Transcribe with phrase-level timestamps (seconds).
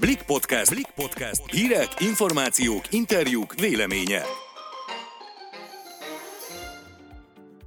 [0.00, 0.70] Blik Podcast.
[0.70, 1.50] Blik Podcast.
[1.50, 4.22] Hírek, információk, interjúk, véleménye.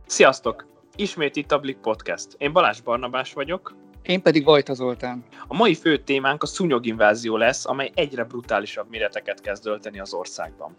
[0.06, 0.66] Sziasztok!
[0.96, 2.28] Ismét itt a Blik Podcast.
[2.38, 3.76] Én Balázs Barnabás vagyok.
[4.02, 5.24] Én pedig Vajta Zoltán.
[5.48, 10.78] A mai fő témánk a szúnyoginvázió lesz, amely egyre brutálisabb méreteket kezd ölteni az országban.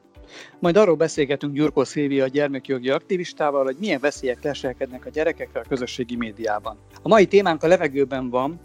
[0.58, 6.16] Majd arról beszélgetünk Gyurkó Szilvia gyermekjogi aktivistával, hogy milyen veszélyek leselkednek a gyerekekre a közösségi
[6.16, 6.78] médiában.
[7.02, 8.60] A mai témánk a levegőben van,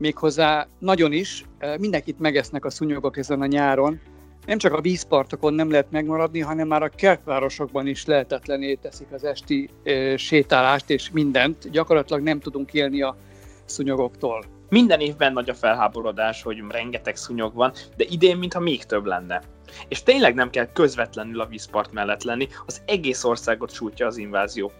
[0.00, 1.44] méghozzá nagyon is,
[1.78, 4.00] mindenkit megesznek a szúnyogok ezen a nyáron,
[4.46, 9.24] nem csak a vízpartokon nem lehet megmaradni, hanem már a kertvárosokban is lehetetlené teszik az
[9.24, 9.70] esti
[10.16, 11.70] sétálást és mindent.
[11.70, 13.16] Gyakorlatilag nem tudunk élni a
[13.64, 14.44] szúnyogoktól.
[14.68, 19.42] Minden évben nagy a felháborodás, hogy rengeteg szúnyog van, de idén mintha még több lenne.
[19.88, 24.72] És tényleg nem kell közvetlenül a vízpart mellett lenni, az egész országot sújtja az invázió.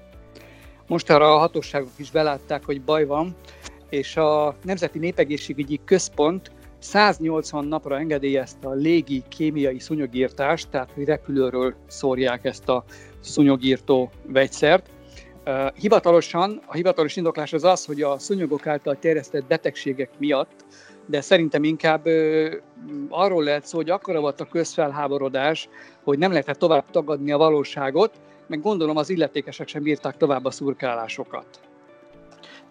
[0.87, 3.37] Most arra a hatóságok is belátták, hogy baj van,
[3.91, 12.45] és a Nemzeti Népegészségügyi Központ 180 napra engedélyezte a légi kémiai szúnyogírtást, tehát repülőről szórják
[12.45, 12.85] ezt a
[13.21, 14.91] szúnyogírtó vegyszert.
[15.74, 20.65] Hivatalosan, a hivatalos indoklás az az, hogy a szúnyogok által terjesztett betegségek miatt,
[21.07, 22.07] de szerintem inkább
[23.09, 25.69] arról lehet szó, hogy akkora volt a közfelháborodás,
[26.04, 30.51] hogy nem lehetett tovább tagadni a valóságot, meg gondolom az illetékesek sem bírták tovább a
[30.51, 31.70] szurkálásokat.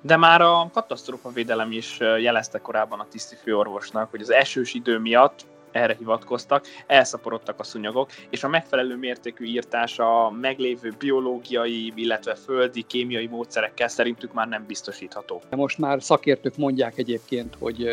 [0.01, 5.45] De már a katasztrófavédelem is jelezte korábban a tiszti főorvosnak, hogy az esős idő miatt
[5.71, 12.81] erre hivatkoztak, elszaporodtak a szúnyogok, és a megfelelő mértékű írtás a meglévő biológiai, illetve földi,
[12.81, 15.41] kémiai módszerekkel szerintük már nem biztosítható.
[15.49, 17.87] Most már szakértők mondják egyébként, hogy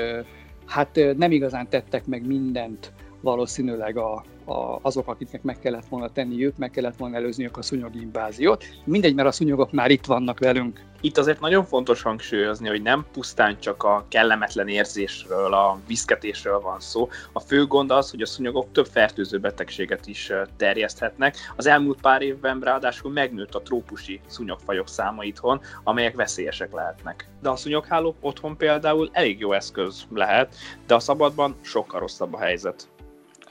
[0.67, 6.57] hát nem igazán tettek meg mindent valószínűleg a, a, azok, akiknek meg kellett volna tenniük,
[6.57, 8.65] meg kellett volna előzniük a szúnyogi inváziót.
[8.85, 10.85] Mindegy, mert a szúnyogok már itt vannak velünk.
[11.01, 16.81] Itt azért nagyon fontos hangsúlyozni, hogy nem pusztán csak a kellemetlen érzésről, a viszketésről van
[16.81, 17.09] szó.
[17.33, 21.37] A fő gond az, hogy a szúnyogok több fertőző betegséget is terjeszthetnek.
[21.57, 27.29] Az elmúlt pár évben ráadásul megnőtt a trópusi szúnyogfajok száma itthon, amelyek veszélyesek lehetnek.
[27.43, 30.55] De a szúnyogháló otthon például elég jó eszköz lehet,
[30.87, 32.89] de a szabadban sokkal rosszabb a helyzet.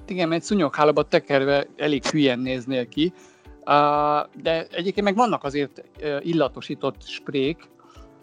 [0.06, 3.14] Hát igen, egy szúnyoghálóba tekerve elég hülyen néznél ki,
[4.42, 5.84] de egyébként meg vannak azért
[6.20, 7.70] illatosított sprék,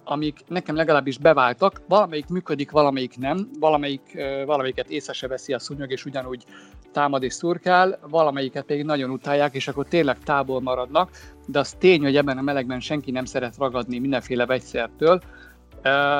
[0.04, 5.90] amik nekem legalábbis beváltak, valamelyik működik, valamelyik nem, valamelyik, valamelyiket észre se veszi a szúnyog,
[5.90, 6.44] és ugyanúgy
[6.92, 11.10] támad és szurkál, valamelyiket pedig nagyon utálják, és akkor tényleg távol maradnak,
[11.46, 15.20] de az tény, hogy ebben a melegben senki nem szeret ragadni mindenféle vegyszertől,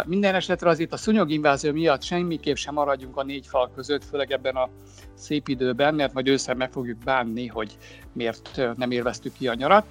[0.06, 4.56] minden esetre azért a szúnyoginvázió miatt semmiképp sem maradjunk a négy fal között, főleg ebben
[4.56, 4.68] a
[5.14, 7.76] szép időben, mert majd ősszel meg fogjuk bánni, hogy
[8.12, 9.86] miért nem élveztük ki a nyarat.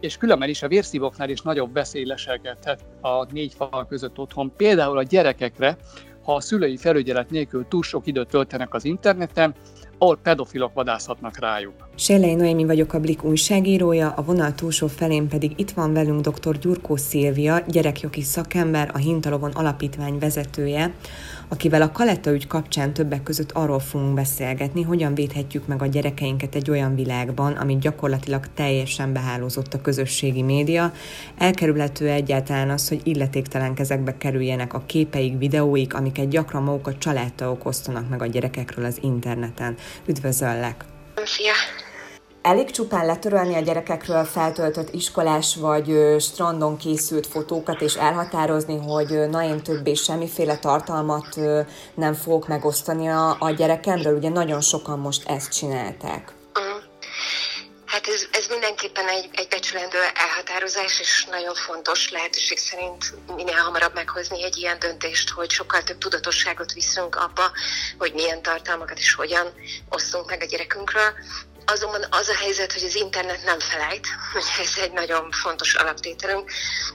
[0.00, 4.98] És különben is a vérszívóknál is nagyobb veszély leselkedhet a négy fal között otthon, például
[4.98, 5.76] a gyerekekre,
[6.22, 9.54] ha a szülői felügyelet nélkül túl sok időt töltenek az interneten,
[10.02, 11.72] ahol pedofilok vadászhatnak rájuk.
[11.94, 16.58] Sellei Noémi vagyok a Blik újságírója, a vonal túlsó felén pedig itt van velünk dr.
[16.58, 20.94] Gyurkó Szilvia, gyerekjogi szakember, a Hintalovon alapítvány vezetője,
[21.50, 26.54] akivel a Kaletta ügy kapcsán többek között arról fogunk beszélgetni, hogyan védhetjük meg a gyerekeinket
[26.54, 30.92] egy olyan világban, ami gyakorlatilag teljesen behálózott a közösségi média.
[31.38, 37.66] Elkerülhető egyáltalán az, hogy illetéktelen kezekbe kerüljenek a képeik, videóik, amiket gyakran maguk a családtagok
[37.66, 39.76] osztanak meg a gyerekekről az interneten.
[40.06, 40.84] Üdvözöllek!
[41.24, 41.79] Szia!
[42.42, 49.42] Elég csupán letörölni a gyerekekről feltöltött iskolás vagy strandon készült fotókat, és elhatározni, hogy na
[49.42, 51.26] én többé semmiféle tartalmat
[51.94, 54.16] nem fogok megosztani a, a gyerekemről.
[54.16, 56.32] Ugye nagyon sokan most ezt csinálták.
[57.86, 63.04] Hát ez, ez mindenképpen egy, egy becsülendő elhatározás, és nagyon fontos lehetőség szerint
[63.36, 67.50] minél hamarabb meghozni egy ilyen döntést, hogy sokkal több tudatosságot viszünk abba,
[67.98, 69.46] hogy milyen tartalmakat és hogyan
[69.88, 71.12] osztunk meg a gyerekünkről.
[71.72, 74.06] Azonban az a helyzet, hogy az internet nem felejt,
[74.64, 76.50] ez egy nagyon fontos alaptételünk,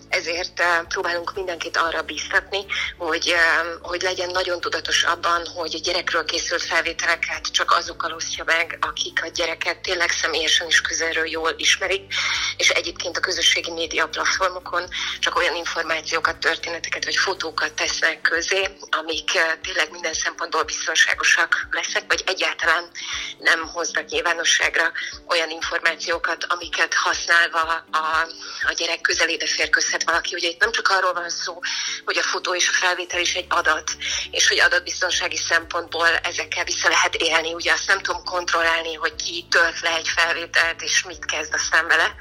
[0.10, 2.66] ezért eh, próbálunk mindenkit arra bíztatni,
[2.98, 3.40] hogy, eh,
[3.82, 9.24] hogy legyen nagyon tudatos abban, hogy a gyerekről készült felvételeket csak azokkal osztja meg, akik
[9.24, 12.14] a gyereket tényleg személyesen is közelről jól ismerik,
[12.58, 14.84] és egyébként a közösségi média platformokon
[15.20, 22.04] csak olyan információkat, történeteket vagy fotókat tesznek közé, amik eh, tényleg minden szempontból biztonságosak lesznek,
[22.08, 22.90] vagy egyáltalán
[23.38, 24.92] nem hoznak nyilvánosságra nyilvánosságra
[25.28, 27.60] olyan információkat, amiket használva
[27.92, 28.28] a,
[28.68, 30.36] a gyerek közelébe férközhet valaki.
[30.36, 31.60] Ugye itt nem csak arról van szó,
[32.06, 33.92] hogy a fotó és a felvétel is egy adat,
[34.32, 37.54] és hogy adatbiztonsági szempontból ezekkel vissza lehet élni.
[37.54, 41.88] Ugye azt nem tudom kontrollálni, hogy ki tölt le egy felvételt, és mit kezd aztán
[41.88, 42.16] vele.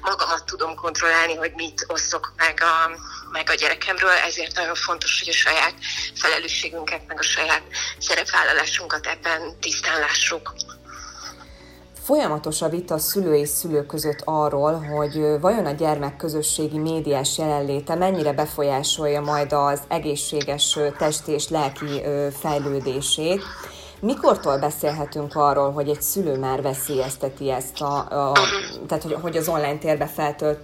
[0.00, 2.90] Magamat tudom kontrollálni, hogy mit osztok meg a,
[3.32, 5.74] meg a gyerekemről, ezért nagyon fontos, hogy a saját
[6.14, 7.62] felelősségünket, meg a saját
[7.98, 10.52] szerepvállalásunkat ebben tisztán lássuk.
[12.10, 17.94] Folyamatos a vita szülő és szülő között arról, hogy vajon a gyermek közösségi médiás jelenléte
[17.94, 22.02] mennyire befolyásolja majd az egészséges testi és lelki
[22.40, 23.42] fejlődését.
[24.00, 28.32] Mikortól beszélhetünk arról, hogy egy szülő már veszélyezteti ezt a, a
[28.86, 30.60] tehát hogy, hogy az online térbe feltölt,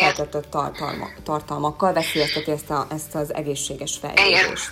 [0.00, 4.70] feltöltött tartalmak, tartalmakkal veszélyezteti ezt, a, ezt az egészséges fejlődést?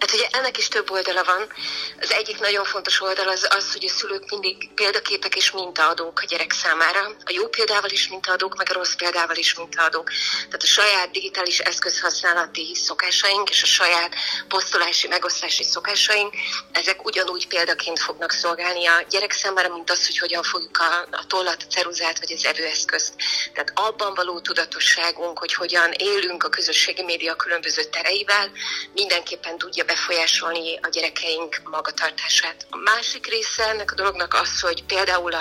[0.00, 1.52] Hát ugye ennek is több oldala van.
[2.00, 6.26] Az egyik nagyon fontos oldal az az, hogy a szülők mindig példaképek és mintaadók a
[6.26, 7.00] gyerek számára.
[7.24, 10.10] A jó példával is mintaadók, meg a rossz példával is mintaadók.
[10.34, 14.14] Tehát a saját digitális eszközhasználati szokásaink és a saját
[14.48, 16.34] posztolási, megosztási szokásaink,
[16.72, 21.26] ezek ugyanúgy példaként fognak szolgálni a gyerek számára, mint az, hogy hogyan fogjuk a, a
[21.26, 23.14] tollat, a ceruzát vagy az evőeszközt.
[23.52, 28.50] Tehát abban való tudatosságunk, hogy hogyan élünk a közösségi média különböző tereivel,
[28.92, 32.66] mindenképpen tudja befolyásolni a gyerekeink magatartását.
[32.70, 35.34] A másik része ennek a dolognak az, hogy például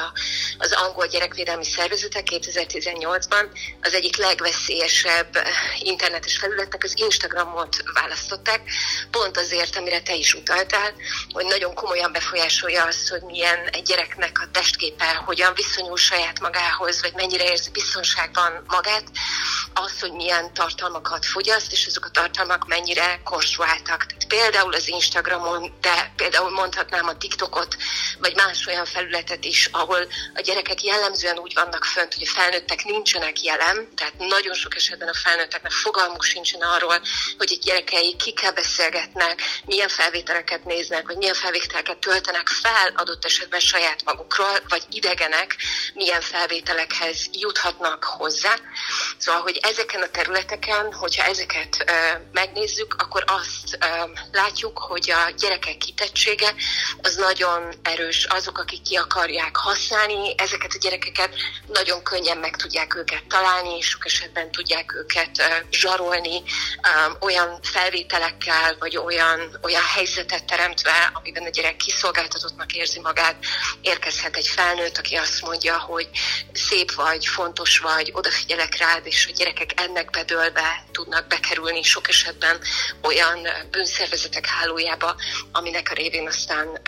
[0.58, 3.46] az angol gyerekvédelmi szervezetek 2018-ban
[3.82, 5.38] az egyik legveszélyesebb
[5.80, 8.62] internetes felületnek az Instagramot választották,
[9.12, 10.94] pont azért, amire te is utaltál,
[11.32, 17.02] hogy nagyon komolyan befolyásolja azt, hogy milyen egy gyereknek a testképe, hogyan viszonyul saját magához,
[17.02, 19.04] vagy mennyire érzi biztonságban magát,
[19.74, 24.06] az, hogy milyen tartalmakat fogyaszt, és azok a tartalmak mennyire konstruáltak.
[24.30, 27.76] Például az Instagramon, de például mondhatnám a TikTokot,
[28.20, 32.84] vagy más olyan felületet is, ahol a gyerekek jellemzően úgy vannak fönt, hogy a felnőttek
[32.84, 37.02] nincsenek jelen, tehát nagyon sok esetben a felnőtteknek fogalmuk sincsen arról,
[37.38, 43.60] hogy egy gyerekei kikkel beszélgetnek, milyen felvételeket néznek, vagy milyen felvételeket töltenek fel adott esetben
[43.60, 45.56] saját magukról, vagy idegenek
[45.94, 48.54] milyen felvételekhez juthatnak hozzá.
[49.18, 51.94] Szóval, hogy ezeken a területeken, hogyha ezeket ö,
[52.32, 56.54] megnézzük, akkor azt ö, látjuk, hogy a gyerekek kitettsége
[57.02, 58.26] az nagyon erős.
[58.26, 61.36] Azok, akik ki akarják használni ezeket a gyerekeket,
[61.68, 66.44] nagyon könnyen meg tudják őket találni, sok esetben tudják őket zsarolni
[67.20, 73.36] olyan felvételekkel, vagy olyan, olyan helyzetet teremtve, amiben a gyerek kiszolgáltatottnak érzi magát,
[73.82, 76.10] érkezhet egy felnőtt, aki azt mondja, hogy
[76.54, 82.60] szép vagy, fontos vagy, odafigyelek rád, és a gyerekek ennek bedőlve tudnak bekerülni sok esetben
[83.02, 83.48] olyan
[84.10, 85.16] bűnszervezetek hálójába,
[85.52, 86.82] aminek a révén aztán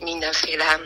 [0.00, 0.80] mindenféle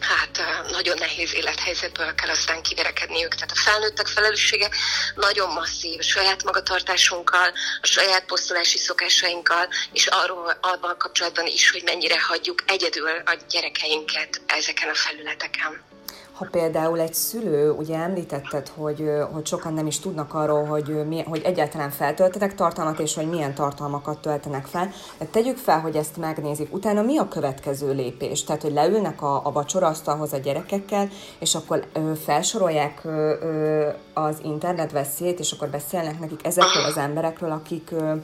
[0.00, 3.34] hát nagyon nehéz élethelyzetből kell aztán kiverekedniük.
[3.34, 4.70] Tehát a felnőttek felelőssége
[5.14, 11.82] nagyon masszív a saját magatartásunkkal, a saját posztolási szokásainkkal, és arról abban kapcsolatban is, hogy
[11.82, 15.91] mennyire hagyjuk egyedül a gyerekeinket ezeken a felületeken.
[16.42, 21.42] Ha például egy szülő, ugye említetted, hogy, hogy sokan nem is tudnak arról, hogy, hogy
[21.44, 24.90] egyáltalán feltöltetek tartalmat, és hogy milyen tartalmakat töltenek fel.
[25.18, 26.74] De tegyük fel, hogy ezt megnézik.
[26.74, 28.44] Utána mi a következő lépés?
[28.44, 31.08] Tehát, hogy leülnek a, a vacsoraasztalhoz a gyerekekkel,
[31.38, 36.96] és akkor ö, felsorolják ö, ö, az internet veszélyét, és akkor beszélnek nekik ezekről az
[36.96, 38.14] emberekről, akik ö,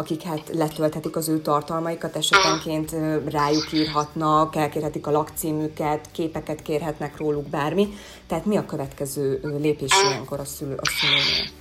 [0.00, 7.48] akik hát letölthetik az ő tartalmaikat, esetenként rájuk írhatnak, elkérhetik a lakcímüket, képeket kérhetnek róluk
[7.48, 7.88] bármi.
[8.26, 11.59] Tehát mi a következő lépés ilyenkor a, szülő, a szülőnél?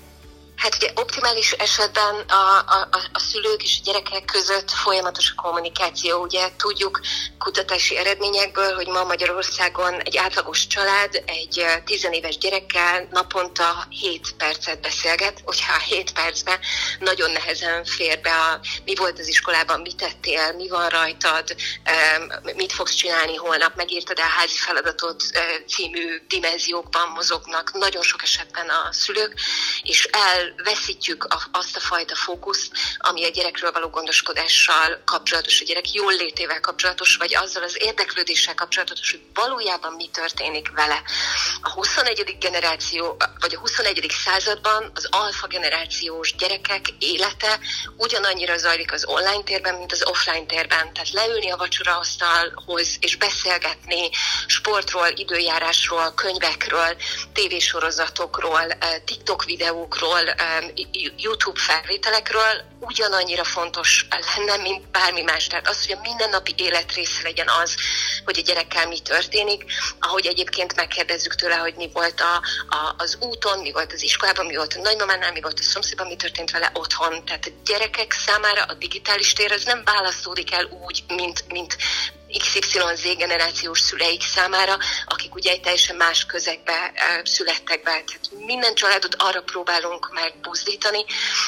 [0.59, 6.21] Hát ugye optimális esetben a, a, a szülők és a gyerekek között folyamatos a kommunikáció.
[6.21, 6.99] Ugye tudjuk
[7.37, 15.41] kutatási eredményekből, hogy ma Magyarországon egy átlagos család egy tizenéves gyerekkel naponta 7 percet beszélget,
[15.45, 16.59] hogyha 7 percben
[16.99, 21.55] nagyon nehezen fér be a mi volt az iskolában, mit tettél, mi van rajtad,
[22.55, 25.23] mit fogsz csinálni holnap, megírtad el házi feladatot
[25.67, 29.33] című dimenziókban mozognak nagyon sok esetben a szülők,
[29.83, 35.91] és el elveszítjük azt a fajta fókuszt, ami a gyerekről való gondoskodással kapcsolatos, a gyerek
[35.91, 41.01] jól létével kapcsolatos, vagy azzal az érdeklődéssel kapcsolatos, hogy valójában mi történik vele.
[41.61, 42.37] A 21.
[42.39, 44.11] generáció, vagy a 21.
[44.23, 47.59] században az alfa generációs gyerekek élete
[47.97, 50.93] ugyanannyira zajlik az online térben, mint az offline térben.
[50.93, 54.09] Tehát leülni a vacsoraasztalhoz és beszélgetni
[54.47, 56.95] sportról, időjárásról, könyvekről,
[57.33, 60.29] tévésorozatokról, eh, TikTok videókról,
[61.17, 65.47] YouTube felvételekről ugyanannyira fontos lenne, mint bármi más.
[65.47, 67.75] Tehát az, hogy a mindennapi élet része legyen az,
[68.25, 69.63] hogy a gyerekkel mi történik,
[69.99, 72.41] ahogy egyébként megkérdezzük tőle, hogy mi volt a,
[72.75, 76.07] a, az úton, mi volt az iskolában, mi volt a nagymamánál, mi volt a szomszédban,
[76.07, 77.25] mi történt vele otthon.
[77.25, 81.77] Tehát a gyerekek számára a digitális tér az nem választódik el úgy, mint, mint
[82.37, 86.91] XYZ generációs szüleik számára, akik ugye egy teljesen más közegbe
[87.23, 87.91] születtek be.
[87.91, 90.33] Tehát minden családot arra próbálunk már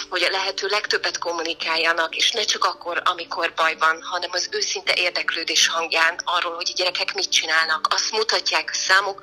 [0.09, 4.93] hogy a lehető legtöbbet kommunikáljanak, és ne csak akkor, amikor baj van, hanem az őszinte
[4.95, 7.87] érdeklődés hangján arról, hogy a gyerekek mit csinálnak.
[7.89, 9.21] Azt mutatják a számuk,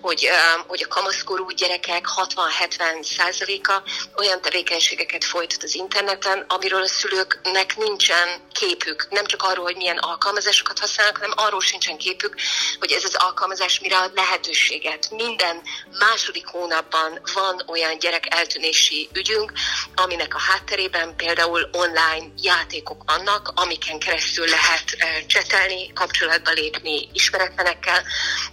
[0.00, 0.28] hogy,
[0.66, 3.82] hogy a kamaszkorú gyerekek 60-70 százaléka
[4.16, 9.98] olyan tevékenységeket folytat az interneten, amiről a szülőknek nincsen képük, nem csak arról, hogy milyen
[9.98, 12.34] alkalmazásokat használnak, hanem arról sincsen képük,
[12.78, 15.10] hogy ez az alkalmazás mire ad lehetőséget.
[15.10, 15.62] Minden
[15.98, 19.52] második hónapban van olyan gyerek eltűnési ügyünk,
[19.94, 28.02] aminek a hátterében például online játékok vannak, amiken keresztül lehet csetelni, kapcsolatba lépni ismeretlenekkel,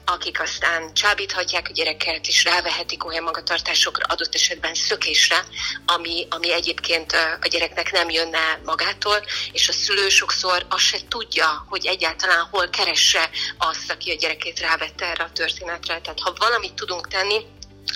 [0.05, 5.45] akik aztán csábíthatják a gyereket, és rávehetik olyan magatartásokra, adott esetben szökésre,
[5.85, 11.65] ami, ami egyébként a gyereknek nem jönne magától, és a szülő sokszor azt se tudja,
[11.69, 16.01] hogy egyáltalán hol keresse azt, aki a gyerekét rávette erre a történetre.
[16.01, 17.45] Tehát ha valamit tudunk tenni,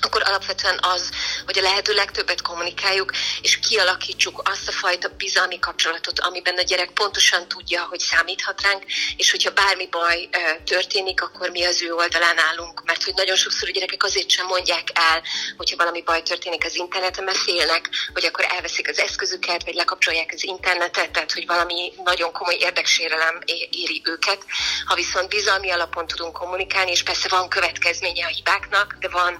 [0.06, 1.10] akkor alapvetően az,
[1.46, 3.12] hogy a lehető legtöbbet kommunikáljuk,
[3.42, 8.84] és kialakítsuk azt a fajta bizalmi kapcsolatot, amiben a gyerek pontosan tudja, hogy számíthat ránk,
[9.18, 10.30] és hogyha bármi baj
[10.66, 12.84] történik, akkor mi az ő oldalán állunk.
[12.86, 15.24] Mert hogy nagyon sokszor a gyerekek azért sem mondják el,
[15.58, 20.32] hogyha valami baj történik az interneten, mert félnek, hogy akkor elveszik az eszközüket, vagy lekapcsolják
[20.34, 23.40] az internetet, tehát hogy valami nagyon komoly érdeksérelem
[23.70, 24.46] éri őket.
[24.86, 29.40] Ha viszont bizalmi alapon tudunk kommunikálni, és persze van következménye a hibáknak, de van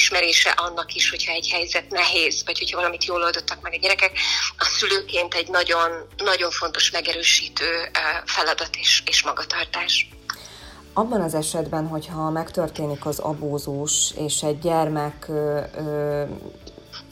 [0.00, 4.12] elismerése annak is, hogyha egy helyzet nehéz, vagy hogyha valamit jól oldottak meg a gyerekek,
[4.58, 7.90] a szülőként egy nagyon, nagyon fontos megerősítő
[8.24, 10.08] feladat és, és magatartás.
[10.92, 15.30] Abban az esetben, hogyha megtörténik az abúzus, és egy gyermek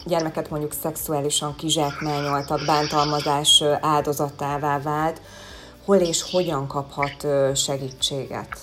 [0.04, 5.20] gyermeket mondjuk szexuálisan kizsákmányoltak, bántalmazás áldozatává vált,
[5.84, 7.26] hol és hogyan kaphat
[7.56, 8.56] segítséget?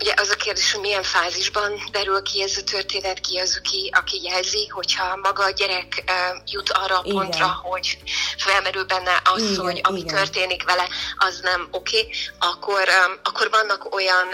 [0.00, 3.90] Ugye az a kérdés, hogy milyen fázisban derül ki ez a történet, ki az, aki,
[3.94, 6.12] aki jelzi, hogyha maga a gyerek
[6.46, 7.48] jut arra a pontra, igen.
[7.48, 7.98] hogy
[8.38, 10.14] felmerül benne az, igen, hogy ami igen.
[10.14, 12.88] történik vele, az nem oké, okay, akkor,
[13.22, 14.26] akkor vannak olyan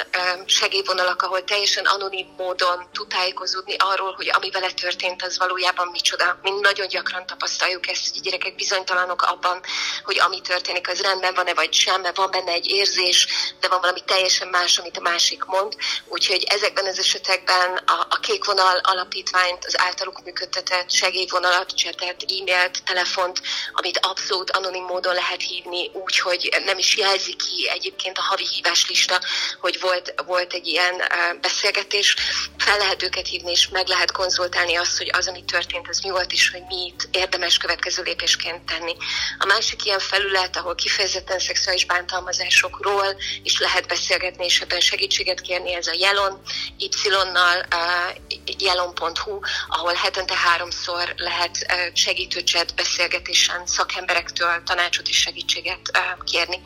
[0.47, 6.39] segélyvonalak, ahol teljesen anonim módon tud tájékozódni arról, hogy ami vele történt, az valójában micsoda.
[6.43, 9.61] Mi nagyon gyakran tapasztaljuk ezt, hogy a gyerekek bizonytalanok abban,
[10.05, 13.27] hogy ami történik, az rendben van-e vagy sem, mert van benne egy érzés,
[13.61, 15.55] de van valami teljesen más, amit a másik mond.
[16.09, 22.83] Úgyhogy ezekben az esetekben a, a Kék Vonal alapítványt, az általuk működtetett segélyvonalat, csetet, e-mailt,
[22.85, 23.41] telefont,
[23.73, 28.89] amit abszolút anonim módon lehet hívni, úgyhogy nem is jelzi ki egyébként a havi hívás
[28.89, 29.21] lista,
[29.61, 31.03] hogy volt, volt egy ilyen
[31.41, 32.17] beszélgetés.
[32.59, 36.11] Fel lehet őket hívni, és meg lehet konzultálni azt, hogy az, ami történt, az mi
[36.11, 38.97] volt, és hogy mit érdemes következő lépésként tenni.
[39.39, 45.75] A másik ilyen felület, ahol kifejezetten szexuális bántalmazásokról is lehet beszélgetni, és ebben segítséget kérni,
[45.75, 46.41] ez a Jelon,
[46.79, 47.67] Y-nal,
[48.59, 49.39] jelon.hu,
[49.69, 55.81] ahol hetente háromszor lehet segítőcset beszélgetésen szakemberektől tanácsot és segítséget
[56.25, 56.61] kérni.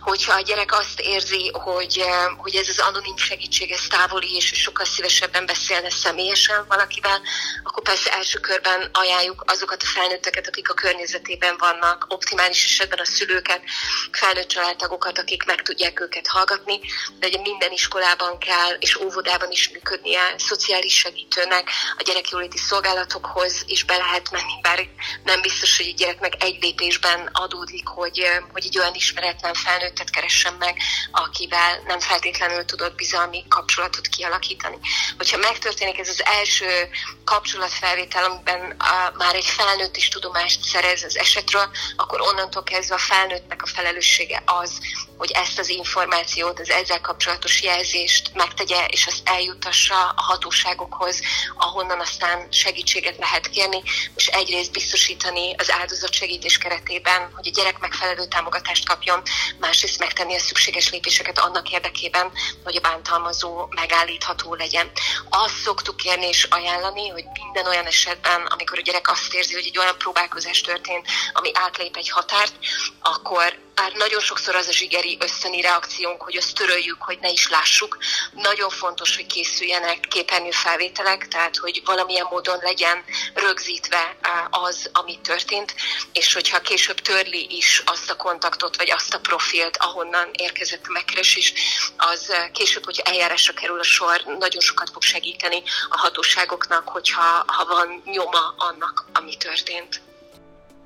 [0.00, 2.04] Hogyha a gyerek azt érzi, hogy,
[2.36, 7.20] hogy ez az anonim segítség, ez távoli, és sokkal szívesebben beszélne személyesen valakivel,
[7.62, 13.04] akkor persze első körben ajánljuk azokat a felnőtteket, akik a környezetében vannak, optimális esetben a
[13.04, 13.62] szülőket,
[14.10, 16.80] felnőtt családtagokat, akik meg tudják őket hallgatni,
[17.18, 23.84] de ugye minden iskolában kell, és óvodában is működnie szociális segítőnek, a gyerekjóléti szolgálatokhoz is
[23.84, 24.88] be lehet menni, bár
[25.24, 30.54] nem biztos, hogy egy gyereknek egy lépésben adódik, hogy, hogy egy olyan ismeretlen felnőttet keressen
[30.54, 30.76] meg,
[31.10, 34.78] akivel nem feltétlenül tudott bizalmi kapcsolatot kialakítani.
[35.16, 36.88] Hogyha megtörténik ez az első
[37.24, 42.98] kapcsolatfelvétel, amiben a, már egy felnőtt is tudomást szerez az esetről, akkor onnantól kezdve a
[42.98, 44.78] felnőttnek a felelőssége az,
[45.16, 51.20] hogy ezt az információt, az ezzel kapcsolatos jelzést megtegye, és azt eljutassa a hatóságokhoz,
[51.56, 53.82] ahonnan aztán segítséget lehet kérni,
[54.16, 55.72] és egyrészt biztosítani az
[56.10, 59.22] segítés keretében, hogy a gyerek megfelelő támogatást kapjon,
[59.58, 62.32] másrészt megtenni a szükséges lépéseket annak érdekében,
[62.64, 64.90] hogy a bántalmazó megállítható legyen.
[65.28, 69.66] Azt szoktuk kérni és ajánlani, hogy minden olyan esetben, amikor a gyerek azt érzi, hogy
[69.66, 72.54] egy olyan próbálkozás történt, ami átlép egy határt,
[73.00, 77.48] akkor bár nagyon sokszor az a zsigeri ösztöni reakciónk, hogy azt töröljük, hogy ne is
[77.48, 77.98] lássuk.
[78.32, 83.04] Nagyon fontos, hogy készüljenek képernyőfelvételek, tehát hogy valamilyen módon legyen
[83.34, 84.16] rögzítve
[84.50, 85.74] az, ami történt,
[86.12, 90.92] és hogyha később törli is azt a kontaktot, vagy azt a profilt, ahonnan érkezett a
[90.92, 91.52] megkeresés,
[91.96, 97.64] az később, hogyha eljárásra kerül a sor, nagyon sokat fog segíteni a hatóságoknak, hogyha ha
[97.64, 100.00] van nyoma annak, ami történt.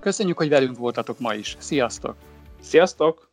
[0.00, 1.56] Köszönjük, hogy velünk voltatok ma is.
[1.58, 2.27] Sziasztok!
[2.60, 3.27] Sziasztok!